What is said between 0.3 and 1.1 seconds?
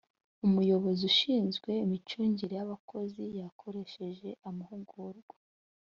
umuyobozi